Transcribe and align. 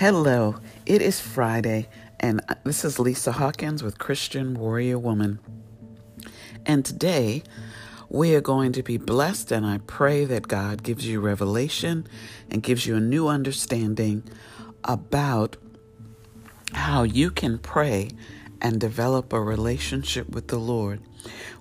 Hello, 0.00 0.56
it 0.86 1.02
is 1.02 1.20
Friday, 1.20 1.86
and 2.18 2.40
uh, 2.48 2.54
this 2.64 2.86
is 2.86 2.98
Lisa 2.98 3.32
Hawkins 3.32 3.82
with 3.82 3.98
Christian 3.98 4.54
Warrior 4.54 4.98
Woman. 4.98 5.40
And 6.64 6.86
today 6.86 7.42
we 8.08 8.34
are 8.34 8.40
going 8.40 8.72
to 8.72 8.82
be 8.82 8.96
blessed, 8.96 9.52
and 9.52 9.66
I 9.66 9.76
pray 9.86 10.24
that 10.24 10.48
God 10.48 10.82
gives 10.82 11.06
you 11.06 11.20
revelation 11.20 12.06
and 12.50 12.62
gives 12.62 12.86
you 12.86 12.96
a 12.96 13.00
new 13.00 13.28
understanding 13.28 14.22
about 14.84 15.58
how 16.72 17.02
you 17.02 17.30
can 17.30 17.58
pray 17.58 18.08
and 18.62 18.80
develop 18.80 19.34
a 19.34 19.40
relationship 19.42 20.30
with 20.30 20.48
the 20.48 20.58
Lord, 20.58 21.02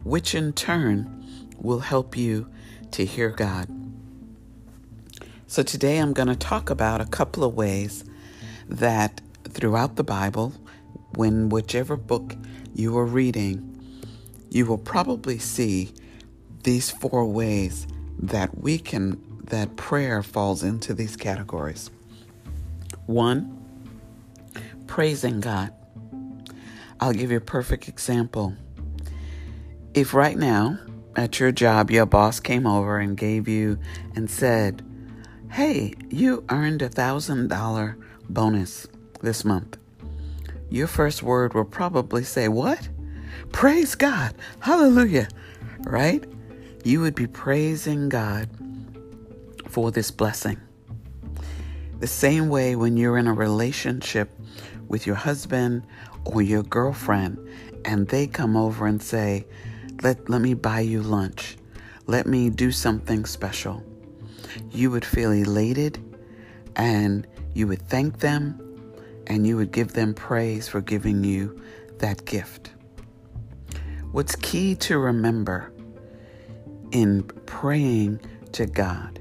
which 0.05 0.33
in 0.33 0.53
turn 0.53 1.49
will 1.57 1.81
help 1.81 2.15
you 2.15 2.47
to 2.91 3.03
hear 3.03 3.31
God. 3.31 3.67
So 5.45 5.61
today 5.61 5.97
I'm 5.97 6.13
going 6.13 6.29
to 6.29 6.37
talk 6.37 6.69
about 6.69 7.01
a 7.01 7.05
couple 7.05 7.43
of 7.43 7.53
ways 7.53 8.05
that 8.69 9.21
throughout 9.49 9.95
the 9.95 10.03
Bible, 10.03 10.53
when 11.15 11.49
whichever 11.49 11.97
book 11.97 12.35
you 12.73 12.97
are 12.97 13.05
reading, 13.05 13.65
you 14.49 14.65
will 14.65 14.77
probably 14.77 15.39
see 15.39 15.93
these 16.63 16.89
four 16.89 17.25
ways 17.25 17.87
that 18.19 18.57
we 18.57 18.77
can 18.77 19.21
that 19.45 19.75
prayer 19.75 20.21
falls 20.21 20.63
into 20.63 20.93
these 20.93 21.15
categories. 21.15 21.89
One, 23.07 23.57
praising 24.85 25.39
God. 25.39 25.73
I'll 26.99 27.13
give 27.13 27.31
you 27.31 27.37
a 27.37 27.41
perfect 27.41 27.87
example. 27.87 28.55
If 29.95 30.13
right 30.13 30.37
now 30.37 30.77
at 31.15 31.39
your 31.39 31.51
job 31.51 31.89
your 31.89 32.05
boss 32.05 32.39
came 32.39 32.67
over 32.67 32.99
and 32.99 33.17
gave 33.17 33.47
you 33.47 33.79
and 34.15 34.29
said, 34.29 34.85
Hey, 35.49 35.95
you 36.09 36.43
earned 36.49 36.83
a 36.83 36.89
thousand 36.89 37.47
dollar 37.47 37.97
bonus 38.29 38.87
this 39.21 39.43
month. 39.43 39.77
Your 40.69 40.87
first 40.87 41.23
word 41.23 41.53
will 41.53 41.65
probably 41.65 42.23
say, 42.23 42.47
What? 42.47 42.87
Praise 43.51 43.95
God. 43.95 44.35
Hallelujah. 44.59 45.27
Right? 45.79 46.23
You 46.83 47.01
would 47.01 47.15
be 47.15 47.27
praising 47.27 48.09
God 48.09 48.49
for 49.67 49.91
this 49.91 50.11
blessing. 50.11 50.59
The 51.99 52.07
same 52.07 52.49
way 52.49 52.75
when 52.75 52.95
you're 52.95 53.17
in 53.17 53.27
a 53.27 53.33
relationship 53.33 54.29
with 54.87 55.05
your 55.05 55.15
husband 55.15 55.83
or 56.25 56.41
your 56.41 56.63
girlfriend 56.63 57.37
and 57.85 58.07
they 58.07 58.27
come 58.27 58.55
over 58.55 58.87
and 58.87 59.01
say, 59.01 59.45
let, 60.01 60.29
let 60.29 60.41
me 60.41 60.53
buy 60.53 60.79
you 60.79 61.01
lunch. 61.01 61.57
Let 62.07 62.25
me 62.25 62.49
do 62.49 62.71
something 62.71 63.25
special 63.25 63.83
you 64.71 64.91
would 64.91 65.05
feel 65.05 65.31
elated 65.31 66.03
and 66.75 67.27
you 67.53 67.67
would 67.67 67.81
thank 67.87 68.19
them 68.19 68.59
and 69.27 69.45
you 69.45 69.57
would 69.57 69.71
give 69.71 69.93
them 69.93 70.13
praise 70.13 70.67
for 70.67 70.81
giving 70.81 71.23
you 71.23 71.61
that 71.99 72.25
gift. 72.25 72.71
What's 74.11 74.35
key 74.35 74.75
to 74.75 74.97
remember 74.97 75.71
in 76.91 77.23
praying 77.45 78.19
to 78.53 78.65
God 78.65 79.19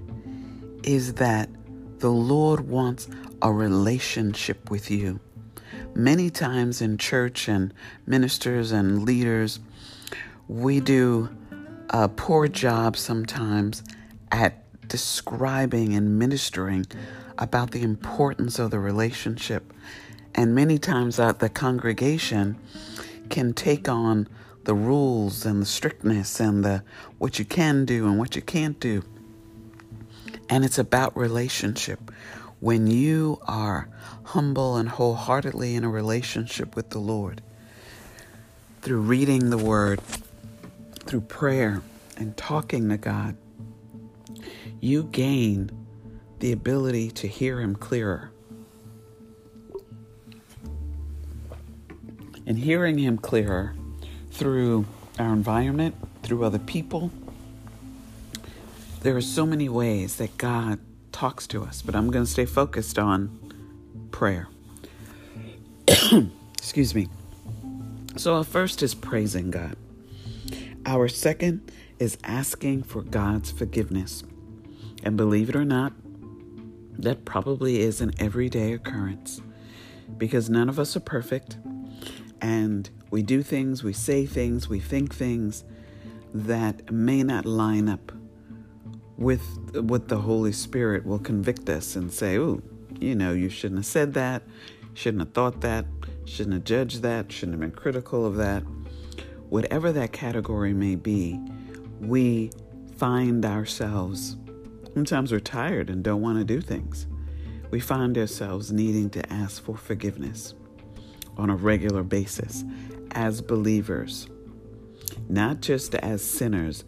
is 0.82 1.14
that 1.14 1.50
the 1.98 2.10
Lord 2.10 2.68
wants 2.68 3.08
a 3.42 3.52
relationship 3.52 4.70
with 4.70 4.90
you. 4.90 5.20
Many 5.94 6.30
times 6.30 6.80
in 6.80 6.96
church 6.96 7.48
and 7.48 7.74
ministers 8.06 8.72
and 8.72 9.04
leaders, 9.04 9.60
we 10.46 10.80
do 10.80 11.28
a 11.90 12.08
poor 12.08 12.48
job 12.48 12.96
sometimes 12.96 13.82
at 14.30 14.64
describing 14.88 15.94
and 15.94 16.18
ministering 16.18 16.86
about 17.36 17.70
the 17.70 17.82
importance 17.82 18.58
of 18.58 18.70
the 18.70 18.80
relationship. 18.80 19.72
And 20.34 20.54
many 20.54 20.78
times 20.78 21.16
that 21.16 21.38
the 21.38 21.48
congregation 21.48 22.58
can 23.30 23.52
take 23.52 23.88
on 23.88 24.28
the 24.64 24.74
rules 24.74 25.46
and 25.46 25.62
the 25.62 25.66
strictness 25.66 26.40
and 26.40 26.64
the 26.64 26.82
what 27.18 27.38
you 27.38 27.44
can 27.44 27.84
do 27.84 28.06
and 28.06 28.18
what 28.18 28.36
you 28.36 28.42
can't 28.42 28.78
do. 28.80 29.02
And 30.48 30.64
it's 30.64 30.78
about 30.78 31.16
relationship. 31.16 32.10
When 32.60 32.86
you 32.86 33.38
are 33.46 33.88
humble 34.24 34.76
and 34.76 34.88
wholeheartedly 34.88 35.74
in 35.74 35.84
a 35.84 35.88
relationship 35.88 36.74
with 36.74 36.90
the 36.90 36.98
Lord, 36.98 37.40
through 38.82 39.00
reading 39.00 39.50
the 39.50 39.58
Word, 39.58 40.00
through 41.06 41.22
prayer 41.22 41.82
and 42.16 42.36
talking 42.36 42.88
to 42.88 42.98
God, 42.98 43.36
you 44.80 45.04
gain 45.04 45.70
the 46.38 46.52
ability 46.52 47.10
to 47.10 47.26
hear 47.26 47.60
Him 47.60 47.74
clearer. 47.74 48.30
And 52.46 52.58
hearing 52.58 52.98
Him 52.98 53.18
clearer 53.18 53.74
through 54.30 54.86
our 55.18 55.32
environment, 55.32 55.94
through 56.22 56.44
other 56.44 56.58
people, 56.58 57.10
there 59.02 59.16
are 59.16 59.20
so 59.22 59.46
many 59.46 59.68
ways 59.68 60.16
that 60.16 60.36
God 60.38 60.78
talks 61.12 61.46
to 61.48 61.62
us, 61.62 61.82
but 61.82 61.94
I'm 61.94 62.10
going 62.10 62.24
to 62.24 62.30
stay 62.30 62.46
focused 62.46 62.98
on 62.98 64.08
prayer. 64.10 64.48
Excuse 66.58 66.94
me. 66.94 67.08
So, 68.16 68.34
our 68.34 68.44
first 68.44 68.82
is 68.82 68.94
praising 68.94 69.50
God. 69.50 69.76
Our 70.84 71.08
second 71.08 71.70
is 71.98 72.18
asking 72.24 72.84
for 72.84 73.02
God's 73.02 73.50
forgiveness. 73.50 74.24
And 75.02 75.16
believe 75.16 75.48
it 75.48 75.56
or 75.56 75.64
not, 75.64 75.92
that 76.98 77.24
probably 77.24 77.80
is 77.80 78.00
an 78.00 78.12
everyday 78.18 78.72
occurrence 78.72 79.40
because 80.16 80.50
none 80.50 80.68
of 80.68 80.78
us 80.78 80.96
are 80.96 81.00
perfect 81.00 81.58
and 82.40 82.90
we 83.10 83.22
do 83.22 83.42
things, 83.42 83.82
we 83.82 83.92
say 83.92 84.26
things, 84.26 84.68
we 84.68 84.80
think 84.80 85.14
things 85.14 85.64
that 86.34 86.90
may 86.92 87.22
not 87.22 87.46
line 87.46 87.88
up 87.88 88.12
with 89.16 89.42
what 89.74 90.08
the 90.08 90.18
Holy 90.18 90.52
Spirit 90.52 91.04
will 91.04 91.18
convict 91.18 91.68
us 91.68 91.96
and 91.96 92.12
say, 92.12 92.38
oh, 92.38 92.62
you 93.00 93.14
know, 93.14 93.32
you 93.32 93.48
shouldn't 93.48 93.78
have 93.78 93.86
said 93.86 94.14
that, 94.14 94.42
shouldn't 94.94 95.22
have 95.22 95.32
thought 95.32 95.60
that, 95.62 95.86
shouldn't 96.24 96.54
have 96.54 96.64
judged 96.64 97.02
that, 97.02 97.32
shouldn't 97.32 97.54
have 97.54 97.60
been 97.60 97.70
critical 97.70 98.24
of 98.24 98.36
that. 98.36 98.62
Whatever 99.48 99.92
that 99.92 100.12
category 100.12 100.74
may 100.74 100.94
be, 100.94 101.40
we 102.00 102.50
find 102.96 103.44
ourselves 103.44 104.36
Sometimes 104.98 105.30
we're 105.30 105.38
tired 105.38 105.90
and 105.90 106.02
don't 106.02 106.20
want 106.20 106.38
to 106.38 106.44
do 106.44 106.60
things. 106.60 107.06
We 107.70 107.78
find 107.78 108.18
ourselves 108.18 108.72
needing 108.72 109.10
to 109.10 109.32
ask 109.32 109.62
for 109.62 109.76
forgiveness 109.76 110.54
on 111.36 111.50
a 111.50 111.54
regular 111.54 112.02
basis 112.02 112.64
as 113.12 113.40
believers, 113.40 114.26
not 115.28 115.60
just 115.60 115.94
as 115.94 116.20
sinners, 116.24 116.82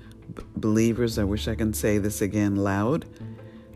believers. 0.56 1.20
I 1.20 1.22
wish 1.22 1.46
I 1.46 1.54
can 1.54 1.72
say 1.72 1.98
this 1.98 2.20
again 2.20 2.56
loud 2.56 3.04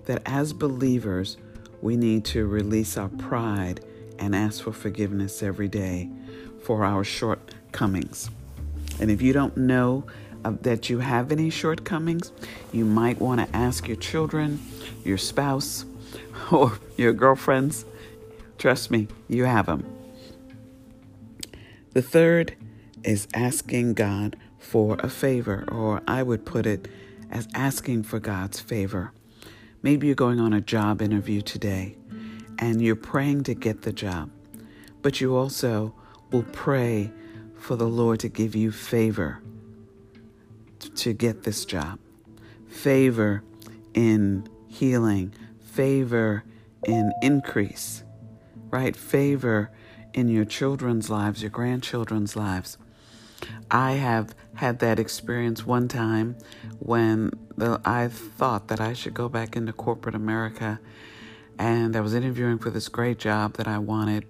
that 0.07 0.21
as 0.27 0.53
believers, 0.53 1.37
we 1.81 1.95
need 1.97 2.25
to 2.25 2.49
release 2.49 2.97
our 2.97 3.11
pride 3.11 3.85
and 4.19 4.35
ask 4.35 4.65
for 4.65 4.73
forgiveness 4.73 5.45
every 5.45 5.69
day 5.69 6.11
for 6.61 6.85
our 6.85 7.05
shortcomings. 7.05 8.31
And 8.99 9.13
if 9.13 9.23
you 9.23 9.33
don't 9.33 9.57
know 9.57 10.07
Uh, 10.45 10.53
that 10.61 10.91
you 10.91 10.99
have 10.99 11.33
any 11.33 11.49
shortcomings, 11.49 12.31
you 12.71 12.85
might 12.85 13.19
want 13.19 13.41
to 13.41 13.57
ask 13.57 13.89
your 13.89 13.97
children, 13.97 14.61
your 15.03 15.17
spouse, 15.17 15.87
or 16.53 16.79
your 16.99 17.15
girlfriends. 17.15 17.87
Trust 18.59 18.91
me, 18.91 19.09
you 19.27 19.45
have 19.45 19.67
them. 19.67 19.85
The 21.95 22.03
third 22.03 22.57
is 23.05 23.27
asking 23.33 23.95
God 23.95 24.37
for 24.59 24.97
a 24.99 25.09
favor, 25.09 25.65
or 25.71 26.03
I 26.07 26.23
would 26.23 26.45
put 26.45 26.67
it 26.67 26.89
as 27.31 27.49
asking 27.55 28.03
for 28.03 28.19
God's 28.19 28.61
favor. 28.61 29.13
Maybe 29.83 30.09
you're 30.09 30.17
going 30.17 30.41
on 30.41 30.53
a 30.53 30.61
job 30.61 31.01
interview 31.01 31.41
today 31.41 31.97
and 32.59 32.83
you're 32.83 32.97
praying 32.97 33.45
to 33.45 33.55
get 33.55 33.83
the 33.83 33.93
job, 33.93 34.31
but 35.03 35.21
you 35.21 35.37
also 35.37 35.95
will 36.31 36.47
pray 36.53 37.13
for 37.57 37.77
the 37.77 37.89
Lord 37.89 38.21
to 38.21 38.29
give 38.29 38.55
you 38.55 38.73
favor 38.73 39.41
to 40.91 41.13
get 41.13 41.43
this 41.43 41.65
job, 41.65 41.99
favor 42.69 43.43
in 43.95 44.49
healing, 44.67 45.33
favor 45.61 46.45
in 46.87 47.13
increase, 47.23 48.03
right? 48.71 48.97
Favor 48.97 49.71
in 50.13 50.29
your 50.29 50.45
children's 50.45 51.11
lives, 51.11 51.43
your 51.43 51.51
grandchildren's 51.51 52.37
lives. 52.37 52.79
I 53.71 53.93
have 53.93 54.35
had 54.55 54.79
that 54.79 54.99
experience 54.99 55.67
one 55.67 55.89
time 55.89 56.37
when 56.79 57.33
the, 57.57 57.81
I 57.85 58.09
thought 58.09 58.69
that 58.69 58.81
I 58.81 58.93
should 58.93 59.15
go 59.15 59.29
back 59.29 59.57
into 59.57 59.73
corporate 59.73 60.15
America 60.15 60.81
and 61.59 61.97
I 61.97 62.01
was 62.01 62.15
interviewing 62.15 62.59
for 62.59 62.71
this 62.71 62.89
great 62.89 63.19
job 63.19 63.55
that 63.55 63.69
I 63.69 63.79
wanted. 63.79 64.27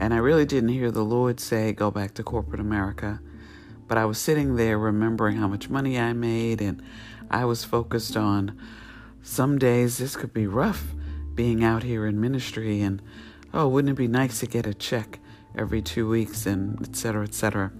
And 0.00 0.12
I 0.12 0.18
really 0.18 0.46
didn't 0.46 0.70
hear 0.70 0.90
the 0.90 1.04
Lord 1.04 1.40
say, 1.40 1.72
go 1.72 1.90
back 1.90 2.14
to 2.14 2.22
corporate 2.22 2.60
America. 2.60 3.20
But 3.92 3.98
I 3.98 4.06
was 4.06 4.16
sitting 4.16 4.56
there 4.56 4.78
remembering 4.78 5.36
how 5.36 5.48
much 5.48 5.68
money 5.68 6.00
I 6.00 6.14
made, 6.14 6.62
and 6.62 6.82
I 7.30 7.44
was 7.44 7.62
focused 7.62 8.16
on 8.16 8.58
some 9.20 9.58
days 9.58 9.98
this 9.98 10.16
could 10.16 10.32
be 10.32 10.46
rough 10.46 10.94
being 11.34 11.62
out 11.62 11.82
here 11.82 12.06
in 12.06 12.18
ministry 12.18 12.80
and, 12.80 13.02
oh, 13.52 13.68
wouldn't 13.68 13.92
it 13.92 13.96
be 13.96 14.08
nice 14.08 14.40
to 14.40 14.46
get 14.46 14.66
a 14.66 14.72
check 14.72 15.18
every 15.54 15.82
two 15.82 16.08
weeks 16.08 16.46
and 16.46 16.80
et 16.80 16.96
cetera, 16.96 17.22
et 17.22 17.34
cetera. 17.34 17.70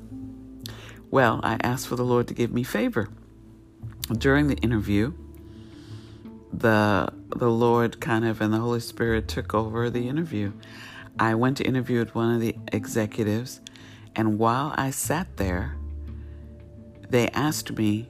Well, 1.10 1.40
I 1.42 1.56
asked 1.62 1.88
for 1.88 1.96
the 1.96 2.04
Lord 2.04 2.28
to 2.28 2.34
give 2.34 2.52
me 2.52 2.62
favor. 2.62 3.08
During 4.12 4.48
the 4.48 4.56
interview, 4.56 5.14
the 6.52 7.08
the 7.34 7.50
Lord 7.50 8.02
kind 8.02 8.26
of 8.26 8.42
and 8.42 8.52
the 8.52 8.58
Holy 8.58 8.80
Spirit 8.80 9.28
took 9.28 9.54
over 9.54 9.88
the 9.88 10.10
interview. 10.10 10.52
I 11.18 11.36
went 11.36 11.56
to 11.56 11.64
interview 11.64 12.00
with 12.00 12.14
one 12.14 12.34
of 12.34 12.42
the 12.42 12.54
executives, 12.70 13.62
and 14.14 14.38
while 14.38 14.74
I 14.76 14.90
sat 14.90 15.38
there, 15.38 15.78
they 17.12 17.28
asked 17.28 17.70
me, 17.76 18.08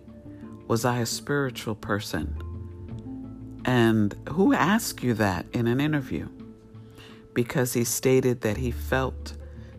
Was 0.69 0.84
I 0.84 1.00
a 1.00 1.06
spiritual 1.06 1.75
person? 1.75 2.40
And 3.64 4.14
who 4.31 4.54
asked 4.54 5.02
you 5.02 5.14
that 5.14 5.46
in 5.52 5.66
an 5.66 5.81
interview? 5.81 6.28
Because 7.34 7.72
he 7.72 7.84
stated 7.84 8.40
that 8.43 8.56
he 8.56 8.70
felt 8.70 9.34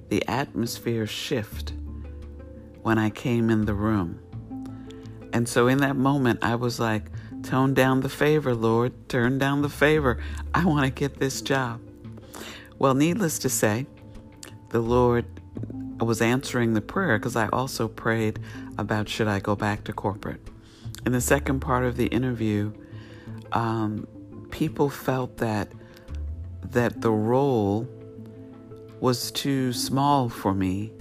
the 0.09 0.27
atmosphere 0.27 1.07
shift 1.07 1.73
when 2.81 2.97
I 2.99 3.09
came 3.09 3.49
in 3.49 3.65
the 3.65 3.73
room. 3.73 4.19
And 5.31 5.47
so 5.47 5.67
in 5.67 5.79
that 5.79 5.95
moment, 5.95 6.43
I 6.43 6.55
was 6.55 6.79
like, 6.79 7.05
Tone 7.43 7.73
down 7.73 8.01
the 8.01 8.09
favor, 8.09 8.53
Lord. 8.53 8.93
Turn 9.09 9.37
down 9.37 9.61
the 9.61 9.69
favor. 9.69 10.17
I 10.53 10.65
want 10.65 10.85
to 10.85 10.91
get 10.91 11.19
this 11.19 11.41
job. 11.41 11.81
Well, 12.79 12.93
needless 12.93 13.39
to 13.39 13.49
say, 13.49 13.85
the 14.69 14.79
Lord 14.79 15.25
was 16.03 16.21
answering 16.21 16.73
the 16.73 16.81
prayer 16.81 17.17
because 17.17 17.35
I 17.35 17.47
also 17.49 17.87
prayed 17.87 18.39
about 18.77 19.09
should 19.09 19.27
I 19.27 19.39
go 19.39 19.55
back 19.55 19.83
to 19.85 19.93
corporate. 19.93 20.41
In 21.05 21.11
the 21.11 21.21
second 21.21 21.59
part 21.59 21.83
of 21.83 21.97
the 21.97 22.07
interview, 22.07 22.73
um, 23.51 24.07
people 24.51 24.89
felt 24.89 25.37
that 25.37 25.71
that 26.71 27.01
the 27.01 27.11
role 27.11 27.87
was 28.99 29.31
too 29.31 29.73
small 29.73 30.29
for 30.29 30.53
me. 30.53 30.91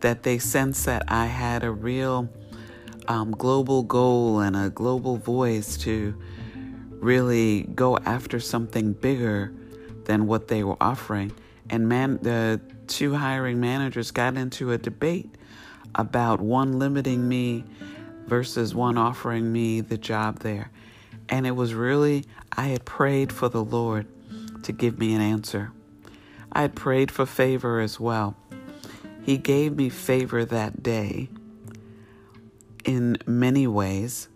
That 0.00 0.22
they 0.22 0.38
sensed 0.38 0.86
that 0.86 1.04
I 1.08 1.26
had 1.26 1.64
a 1.64 1.70
real 1.70 2.28
um, 3.08 3.32
global 3.32 3.82
goal 3.82 4.40
and 4.40 4.56
a 4.56 4.70
global 4.70 5.16
voice 5.16 5.76
to 5.78 6.14
really 6.90 7.62
go 7.74 7.96
after 7.98 8.40
something 8.40 8.92
bigger 8.92 9.52
than 10.04 10.26
what 10.26 10.48
they 10.48 10.62
were 10.62 10.76
offering. 10.80 11.32
And 11.70 11.88
man, 11.88 12.18
the 12.22 12.60
two 12.86 13.14
hiring 13.14 13.60
managers 13.60 14.10
got 14.10 14.36
into 14.36 14.72
a 14.72 14.78
debate 14.78 15.34
about 15.94 16.40
one 16.40 16.78
limiting 16.78 17.28
me 17.28 17.64
versus 18.26 18.74
one 18.74 18.96
offering 18.96 19.52
me 19.52 19.80
the 19.80 19.98
job 19.98 20.40
there. 20.40 20.70
And 21.28 21.46
it 21.46 21.52
was 21.52 21.74
really, 21.74 22.24
I 22.52 22.68
had 22.68 22.84
prayed 22.84 23.32
for 23.32 23.48
the 23.48 23.64
Lord 23.64 24.06
to 24.62 24.72
give 24.72 24.98
me 24.98 25.14
an 25.14 25.20
answer. 25.20 25.72
I 26.52 26.62
had 26.62 26.74
prayed 26.74 27.10
for 27.10 27.26
favor 27.26 27.80
as 27.80 28.00
well. 28.00 28.36
He 29.22 29.36
gave 29.36 29.76
me 29.76 29.88
favor 29.88 30.44
that 30.44 30.82
day 30.82 31.28
in 32.84 33.18
many 33.26 33.66
ways, 33.66 34.28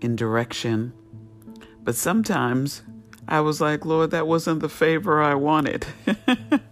in 0.00 0.16
direction. 0.16 0.92
But 1.82 1.96
sometimes 1.96 2.82
I 3.26 3.40
was 3.40 3.60
like, 3.60 3.84
Lord, 3.84 4.10
that 4.10 4.26
wasn't 4.26 4.60
the 4.60 4.68
favor 4.68 5.22
I 5.22 5.34
wanted. 5.34 5.86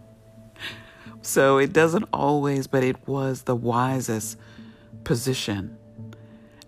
so 1.23 1.59
it 1.59 1.73
doesn't 1.73 2.09
always, 2.13 2.67
but 2.67 2.83
it 2.83 3.07
was 3.07 3.43
the 3.43 3.57
wisest 3.57 4.39
position. 5.05 5.77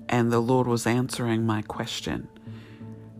And 0.08 0.30
the 0.30 0.40
Lord 0.40 0.66
was 0.66 0.86
answering 0.86 1.46
my 1.46 1.62
question 1.62 2.28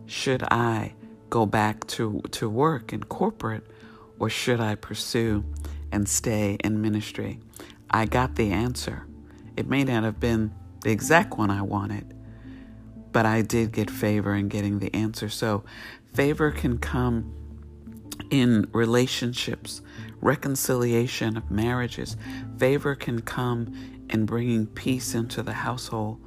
Should 0.05 0.43
I 0.43 0.93
go 1.29 1.45
back 1.45 1.87
to, 1.87 2.21
to 2.31 2.49
work 2.49 2.93
in 2.93 3.03
corporate 3.03 3.65
or 4.19 4.29
should 4.29 4.59
I 4.59 4.75
pursue 4.75 5.43
and 5.91 6.07
stay 6.07 6.57
in 6.63 6.81
ministry? 6.81 7.39
I 7.89 8.05
got 8.05 8.35
the 8.35 8.51
answer. 8.51 9.05
It 9.57 9.67
may 9.67 9.83
not 9.83 10.03
have 10.03 10.19
been 10.19 10.53
the 10.81 10.91
exact 10.91 11.37
one 11.37 11.49
I 11.49 11.61
wanted. 11.61 12.13
But 13.11 13.25
I 13.25 13.41
did 13.41 13.71
get 13.71 13.89
favor 13.89 14.35
in 14.35 14.47
getting 14.47 14.79
the 14.79 14.93
answer. 14.93 15.29
So 15.29 15.63
favor 16.13 16.51
can 16.51 16.77
come 16.77 17.33
in 18.29 18.67
relationships, 18.73 19.81
reconciliation 20.23 21.37
of 21.37 21.51
marriages. 21.51 22.15
Favor 22.57 22.95
can 22.95 23.21
come 23.21 24.05
in 24.09 24.25
bringing 24.25 24.65
peace 24.67 25.13
into 25.13 25.43
the 25.43 25.53
household. 25.53 26.19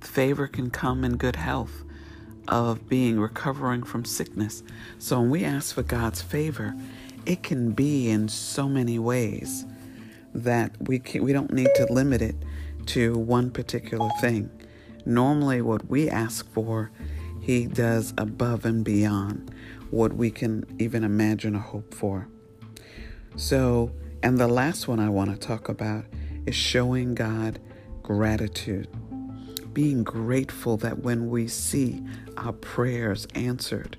Favor 0.00 0.46
can 0.46 0.70
come 0.70 1.04
in 1.04 1.16
good 1.16 1.36
health, 1.36 1.84
of 2.48 2.88
being 2.88 3.18
recovering 3.18 3.82
from 3.82 4.04
sickness. 4.04 4.62
So 4.98 5.20
when 5.20 5.30
we 5.30 5.44
ask 5.44 5.74
for 5.74 5.82
God's 5.82 6.20
favor, 6.20 6.74
it 7.26 7.42
can 7.42 7.72
be 7.72 8.10
in 8.10 8.28
so 8.28 8.68
many 8.68 8.98
ways 8.98 9.64
that 10.34 10.72
we 10.80 10.98
can, 10.98 11.22
we 11.22 11.32
don't 11.32 11.52
need 11.52 11.68
to 11.76 11.86
limit 11.92 12.22
it 12.22 12.36
to 12.86 13.16
one 13.16 13.50
particular 13.50 14.08
thing. 14.20 14.50
Normally, 15.06 15.62
what 15.62 15.88
we 15.88 16.10
ask 16.10 16.50
for, 16.52 16.90
He 17.40 17.66
does 17.66 18.12
above 18.18 18.64
and 18.64 18.84
beyond 18.84 19.54
what 19.90 20.12
we 20.12 20.30
can 20.30 20.64
even 20.78 21.04
imagine 21.04 21.56
or 21.56 21.60
hope 21.60 21.94
for. 21.94 22.28
So, 23.36 23.92
and 24.22 24.38
the 24.38 24.48
last 24.48 24.88
one 24.88 25.00
I 25.00 25.08
want 25.08 25.30
to 25.30 25.36
talk 25.36 25.68
about 25.68 26.04
is 26.46 26.54
showing 26.54 27.14
God 27.14 27.58
gratitude. 28.02 28.88
Being 29.72 30.02
grateful 30.02 30.76
that 30.78 30.98
when 30.98 31.30
we 31.30 31.48
see 31.48 32.02
our 32.36 32.52
prayers 32.52 33.26
answered, 33.34 33.96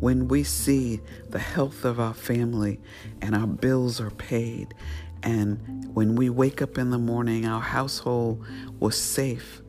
when 0.00 0.28
we 0.28 0.42
see 0.42 1.00
the 1.28 1.38
health 1.38 1.84
of 1.84 2.00
our 2.00 2.14
family 2.14 2.80
and 3.20 3.34
our 3.34 3.46
bills 3.46 4.00
are 4.00 4.10
paid 4.10 4.74
and 5.24 5.88
when 5.94 6.16
we 6.16 6.28
wake 6.28 6.60
up 6.60 6.76
in 6.76 6.90
the 6.90 6.98
morning, 6.98 7.46
our 7.46 7.60
household 7.60 8.44
was 8.78 9.00
safe, 9.00 9.62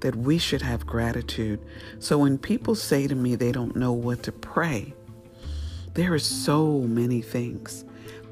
that 0.00 0.16
we 0.16 0.38
should 0.38 0.62
have 0.62 0.86
gratitude. 0.86 1.60
So 1.98 2.18
when 2.18 2.38
people 2.38 2.74
say 2.74 3.06
to 3.06 3.14
me 3.14 3.34
they 3.34 3.52
don't 3.52 3.76
know 3.76 3.92
what 3.92 4.22
to 4.22 4.32
pray, 4.32 4.94
there 5.92 6.14
are 6.14 6.18
so 6.18 6.80
many 6.80 7.20
things 7.20 7.84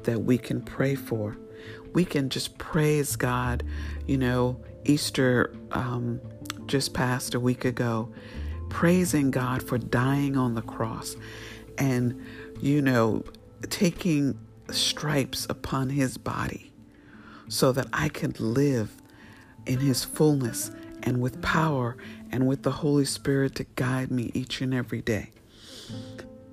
that 0.05 0.23
we 0.23 0.37
can 0.37 0.61
pray 0.61 0.95
for. 0.95 1.37
We 1.93 2.05
can 2.05 2.29
just 2.29 2.57
praise 2.57 3.15
God. 3.15 3.63
You 4.07 4.17
know, 4.17 4.59
Easter 4.85 5.53
um, 5.71 6.19
just 6.65 6.93
passed 6.93 7.33
a 7.35 7.39
week 7.39 7.65
ago, 7.65 8.11
praising 8.69 9.31
God 9.31 9.63
for 9.63 9.77
dying 9.77 10.35
on 10.37 10.55
the 10.55 10.61
cross 10.61 11.15
and, 11.77 12.21
you 12.59 12.81
know, 12.81 13.23
taking 13.69 14.39
stripes 14.71 15.45
upon 15.49 15.89
his 15.89 16.17
body 16.17 16.71
so 17.47 17.71
that 17.71 17.87
I 17.93 18.09
could 18.09 18.39
live 18.39 18.95
in 19.65 19.79
his 19.79 20.03
fullness 20.03 20.71
and 21.03 21.21
with 21.21 21.41
power 21.41 21.97
and 22.31 22.47
with 22.47 22.63
the 22.63 22.71
Holy 22.71 23.05
Spirit 23.05 23.55
to 23.55 23.65
guide 23.75 24.09
me 24.09 24.31
each 24.33 24.61
and 24.61 24.73
every 24.73 25.01
day. 25.01 25.31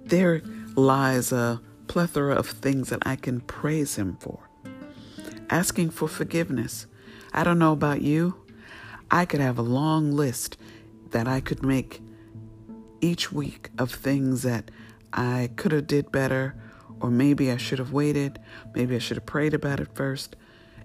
There 0.05 0.43
lies 0.77 1.33
a 1.33 1.61
plethora 1.91 2.37
of 2.37 2.47
things 2.47 2.89
that 2.91 3.05
I 3.05 3.17
can 3.17 3.41
praise 3.41 3.97
him 3.97 4.17
for. 4.21 4.49
Asking 5.51 5.91
for 5.91 6.07
forgiveness. 6.07 6.87
I 7.33 7.43
don't 7.43 7.59
know 7.59 7.73
about 7.73 8.01
you. 8.01 8.37
I 9.11 9.25
could 9.25 9.41
have 9.41 9.59
a 9.59 9.63
long 9.63 10.13
list 10.13 10.57
that 11.11 11.27
I 11.27 11.41
could 11.41 11.65
make 11.65 12.01
each 13.01 13.33
week 13.33 13.71
of 13.77 13.91
things 13.91 14.43
that 14.43 14.71
I 15.13 15.51
could 15.57 15.73
have 15.73 15.89
did 15.89 16.13
better 16.13 16.55
or 17.01 17.11
maybe 17.11 17.51
I 17.51 17.57
should 17.57 17.81
have 17.81 17.93
waited, 17.93 18.39
maybe 18.73 18.95
I 18.95 19.01
should 19.01 19.17
have 19.17 19.27
prayed 19.27 19.53
about 19.53 19.81
it 19.81 19.89
first, 19.93 20.37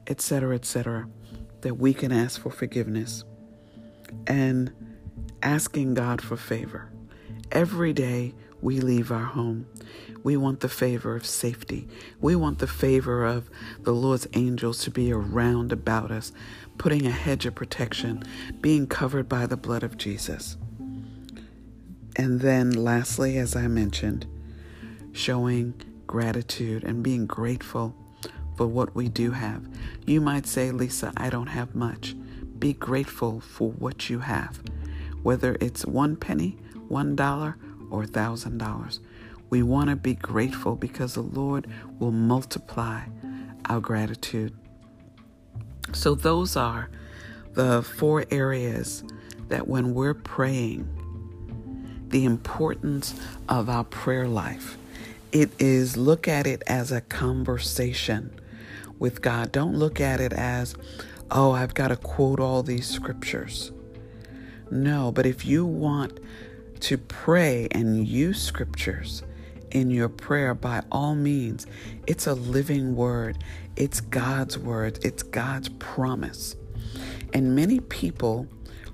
etc., 0.07 0.55
etc., 0.55 1.07
that 1.61 1.75
we 1.75 1.93
can 1.93 2.11
ask 2.11 2.41
for 2.41 2.49
forgiveness 2.49 3.23
and 4.25 4.73
asking 5.43 5.93
God 5.93 6.19
for 6.19 6.35
favor. 6.35 6.89
Every 7.51 7.93
day 7.93 8.33
we 8.65 8.79
leave 8.79 9.11
our 9.11 9.25
home, 9.25 9.67
we 10.23 10.35
want 10.35 10.61
the 10.61 10.67
favor 10.67 11.15
of 11.15 11.23
safety. 11.23 11.87
We 12.19 12.35
want 12.35 12.57
the 12.57 12.65
favor 12.65 13.23
of 13.23 13.47
the 13.81 13.93
Lord's 13.93 14.27
angels 14.33 14.79
to 14.85 14.89
be 14.89 15.13
around 15.13 15.71
about 15.71 16.09
us, 16.09 16.31
putting 16.79 17.05
a 17.05 17.11
hedge 17.11 17.45
of 17.45 17.53
protection, 17.53 18.23
being 18.61 18.87
covered 18.87 19.29
by 19.29 19.45
the 19.45 19.55
blood 19.55 19.83
of 19.83 19.99
Jesus. 19.99 20.57
And 22.15 22.41
then, 22.41 22.71
lastly, 22.71 23.37
as 23.37 23.55
I 23.55 23.67
mentioned, 23.67 24.25
showing 25.11 25.75
gratitude 26.07 26.83
and 26.83 27.03
being 27.03 27.27
grateful 27.27 27.95
for 28.57 28.65
what 28.65 28.95
we 28.95 29.09
do 29.09 29.29
have. 29.29 29.63
You 30.07 30.21
might 30.21 30.47
say, 30.47 30.71
Lisa, 30.71 31.13
I 31.15 31.29
don't 31.29 31.47
have 31.47 31.75
much. 31.75 32.15
Be 32.57 32.73
grateful 32.73 33.41
for 33.41 33.69
what 33.69 34.09
you 34.09 34.21
have, 34.21 34.59
whether 35.21 35.55
it's 35.61 35.85
one 35.85 36.15
penny, 36.15 36.57
one 36.87 37.15
dollar, 37.15 37.57
or 37.89 38.05
thousand 38.05 38.57
dollars. 38.57 38.99
We 39.49 39.63
want 39.63 39.89
to 39.89 39.95
be 39.95 40.15
grateful 40.15 40.75
because 40.75 41.13
the 41.13 41.21
Lord 41.21 41.67
will 41.99 42.11
multiply 42.11 43.01
our 43.69 43.79
gratitude. 43.79 44.53
So, 45.93 46.15
those 46.15 46.55
are 46.55 46.89
the 47.53 47.83
four 47.83 48.25
areas 48.31 49.03
that 49.49 49.67
when 49.67 49.93
we're 49.93 50.15
praying, 50.15 50.89
the 52.09 52.25
importance 52.25 53.19
of 53.49 53.69
our 53.69 53.83
prayer 53.83 54.27
life. 54.27 54.77
It 55.31 55.51
is 55.59 55.97
look 55.97 56.27
at 56.27 56.47
it 56.47 56.63
as 56.65 56.91
a 56.91 57.01
conversation 57.01 58.39
with 58.99 59.21
God. 59.21 59.51
Don't 59.51 59.75
look 59.75 59.99
at 59.99 60.21
it 60.21 60.31
as, 60.31 60.75
oh, 61.29 61.51
I've 61.51 61.73
got 61.73 61.89
to 61.89 61.97
quote 61.97 62.39
all 62.39 62.63
these 62.63 62.87
scriptures. 62.87 63.71
No, 64.71 65.11
but 65.11 65.25
if 65.25 65.45
you 65.45 65.65
want 65.65 66.19
to 66.81 66.97
pray 66.97 67.67
and 67.71 68.07
use 68.07 68.41
scriptures 68.41 69.23
in 69.75 69.89
your 69.89 70.07
prayer, 70.07 70.53
by 70.53 70.81
all 70.89 71.15
means, 71.15 71.67
it's 72.07 72.27
a 72.27 72.33
living 72.33 72.95
word. 72.95 73.37
It's 73.75 73.99
God's 73.99 74.57
word. 74.57 74.99
It's 75.03 75.21
God's 75.21 75.67
promise. 75.67 76.55
And 77.33 77.55
many 77.55 77.81
people 77.81 78.47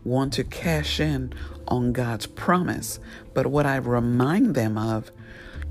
want 0.04 0.34
to 0.34 0.44
cash 0.44 1.00
in 1.00 1.34
on 1.68 1.94
God's 1.94 2.26
promise. 2.26 3.00
But 3.36 3.46
what 3.46 3.68
I 3.68 3.76
remind 3.76 4.56
them 4.56 4.76
of, 4.76 5.12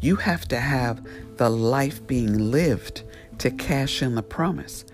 you 0.00 0.14
have 0.16 0.46
to 0.48 0.60
have 0.60 1.04
the 1.36 1.50
life 1.50 2.06
being 2.06 2.38
lived 2.52 3.02
to 3.38 3.50
cash 3.50 4.02
in 4.02 4.14
the 4.14 4.22
promise. 4.22 4.84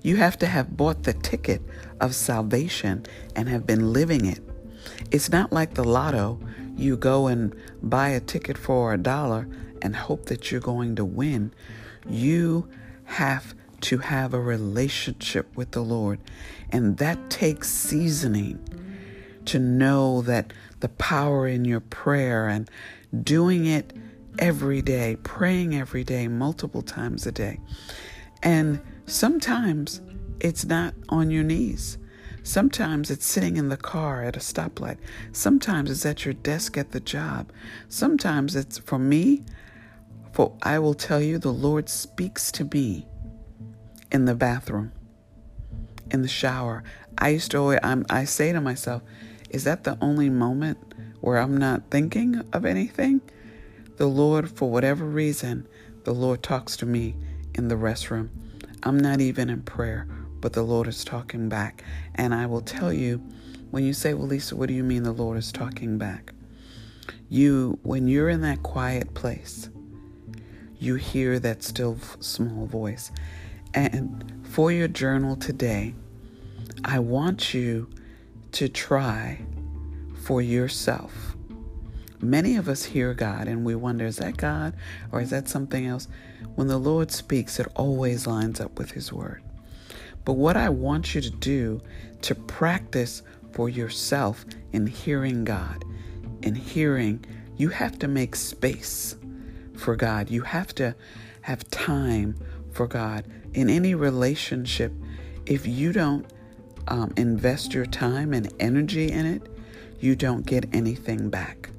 You 0.00 0.16
have 0.16 0.38
to 0.38 0.46
have 0.46 0.76
bought 0.76 1.02
the 1.02 1.12
ticket 1.12 1.60
of 2.00 2.14
salvation 2.14 3.04
and 3.34 3.48
have 3.48 3.66
been 3.66 3.92
living 3.92 4.24
it. 4.24 4.40
It's 5.10 5.30
not 5.30 5.52
like 5.52 5.74
the 5.74 5.84
lotto. 5.84 6.40
You 6.76 6.96
go 6.96 7.26
and 7.26 7.54
buy 7.82 8.10
a 8.10 8.20
ticket 8.20 8.58
for 8.58 8.92
a 8.92 8.98
dollar 8.98 9.48
and 9.80 9.96
hope 9.96 10.26
that 10.26 10.50
you're 10.50 10.60
going 10.60 10.96
to 10.96 11.04
win. 11.04 11.52
You 12.08 12.68
have 13.04 13.54
to 13.82 13.98
have 13.98 14.34
a 14.34 14.40
relationship 14.40 15.54
with 15.56 15.72
the 15.72 15.82
Lord, 15.82 16.18
and 16.70 16.98
that 16.98 17.30
takes 17.30 17.70
seasoning 17.70 18.58
to 19.46 19.58
know 19.58 20.22
that 20.22 20.52
the 20.80 20.88
power 20.88 21.46
in 21.46 21.64
your 21.64 21.80
prayer 21.80 22.48
and 22.48 22.68
doing 23.22 23.66
it 23.66 23.92
every 24.38 24.82
day, 24.82 25.16
praying 25.22 25.74
every 25.74 26.04
day, 26.04 26.28
multiple 26.28 26.82
times 26.82 27.26
a 27.26 27.32
day. 27.32 27.58
And 28.42 28.80
sometimes 29.06 30.00
it's 30.40 30.64
not 30.64 30.94
on 31.08 31.30
your 31.30 31.44
knees. 31.44 31.98
Sometimes 32.46 33.10
it's 33.10 33.26
sitting 33.26 33.56
in 33.56 33.70
the 33.70 33.76
car 33.76 34.22
at 34.22 34.36
a 34.36 34.38
stoplight. 34.38 34.98
Sometimes 35.32 35.90
it's 35.90 36.06
at 36.06 36.24
your 36.24 36.32
desk 36.32 36.78
at 36.78 36.92
the 36.92 37.00
job. 37.00 37.50
Sometimes 37.88 38.54
it's 38.54 38.78
for 38.78 39.00
me, 39.00 39.42
for 40.30 40.56
I 40.62 40.78
will 40.78 40.94
tell 40.94 41.20
you, 41.20 41.38
the 41.38 41.52
Lord 41.52 41.88
speaks 41.88 42.52
to 42.52 42.64
me 42.72 43.04
in 44.12 44.26
the 44.26 44.36
bathroom, 44.36 44.92
in 46.12 46.22
the 46.22 46.28
shower. 46.28 46.84
I 47.18 47.30
used 47.30 47.50
to 47.50 47.58
always, 47.58 47.80
I'm, 47.82 48.06
I 48.08 48.22
say 48.22 48.52
to 48.52 48.60
myself, 48.60 49.02
is 49.50 49.64
that 49.64 49.82
the 49.82 49.98
only 50.00 50.30
moment 50.30 50.78
where 51.22 51.38
I'm 51.38 51.56
not 51.56 51.90
thinking 51.90 52.44
of 52.52 52.64
anything? 52.64 53.22
The 53.96 54.06
Lord, 54.06 54.48
for 54.52 54.70
whatever 54.70 55.04
reason, 55.04 55.66
the 56.04 56.14
Lord 56.14 56.44
talks 56.44 56.76
to 56.76 56.86
me 56.86 57.16
in 57.54 57.66
the 57.66 57.74
restroom. 57.74 58.28
I'm 58.84 58.98
not 59.00 59.20
even 59.20 59.50
in 59.50 59.62
prayer, 59.62 60.06
but 60.40 60.52
the 60.52 60.62
Lord 60.62 60.88
is 60.88 61.04
talking 61.04 61.48
back. 61.48 61.82
And 62.14 62.34
I 62.34 62.46
will 62.46 62.60
tell 62.60 62.92
you, 62.92 63.22
when 63.70 63.84
you 63.84 63.92
say, 63.92 64.14
Well, 64.14 64.28
Lisa, 64.28 64.56
what 64.56 64.68
do 64.68 64.74
you 64.74 64.84
mean 64.84 65.02
the 65.02 65.12
Lord 65.12 65.38
is 65.38 65.52
talking 65.52 65.98
back? 65.98 66.32
You, 67.28 67.78
when 67.82 68.08
you're 68.08 68.28
in 68.28 68.40
that 68.42 68.62
quiet 68.62 69.14
place, 69.14 69.68
you 70.78 70.94
hear 70.96 71.38
that 71.40 71.62
still 71.62 71.98
small 72.20 72.66
voice. 72.66 73.10
And 73.74 74.42
for 74.44 74.70
your 74.70 74.88
journal 74.88 75.36
today, 75.36 75.94
I 76.84 76.98
want 77.00 77.52
you 77.52 77.90
to 78.52 78.68
try 78.68 79.40
for 80.22 80.40
yourself. 80.40 81.36
Many 82.20 82.56
of 82.56 82.68
us 82.68 82.84
hear 82.84 83.12
God 83.12 83.48
and 83.48 83.64
we 83.64 83.74
wonder, 83.74 84.06
is 84.06 84.16
that 84.16 84.36
God 84.36 84.74
or 85.12 85.20
is 85.20 85.30
that 85.30 85.48
something 85.48 85.86
else? 85.86 86.08
When 86.54 86.68
the 86.68 86.78
Lord 86.78 87.10
speaks, 87.10 87.60
it 87.60 87.66
always 87.76 88.26
lines 88.26 88.60
up 88.60 88.78
with 88.78 88.92
His 88.92 89.12
Word. 89.12 89.42
But 90.26 90.34
what 90.34 90.56
I 90.56 90.68
want 90.68 91.14
you 91.14 91.20
to 91.20 91.30
do 91.30 91.80
to 92.22 92.34
practice 92.34 93.22
for 93.52 93.68
yourself 93.68 94.44
in 94.72 94.88
hearing 94.88 95.44
God, 95.44 95.84
in 96.42 96.56
hearing, 96.56 97.24
you 97.56 97.68
have 97.68 97.96
to 98.00 98.08
make 98.08 98.34
space 98.34 99.16
for 99.76 99.94
God. 99.94 100.28
You 100.28 100.42
have 100.42 100.74
to 100.74 100.96
have 101.42 101.70
time 101.70 102.36
for 102.72 102.88
God. 102.88 103.24
In 103.54 103.70
any 103.70 103.94
relationship, 103.94 104.92
if 105.46 105.64
you 105.64 105.92
don't 105.92 106.26
um, 106.88 107.12
invest 107.16 107.72
your 107.72 107.86
time 107.86 108.34
and 108.34 108.52
energy 108.58 109.12
in 109.12 109.26
it, 109.26 109.42
you 110.00 110.16
don't 110.16 110.44
get 110.44 110.66
anything 110.74 111.30
back. 111.30 111.70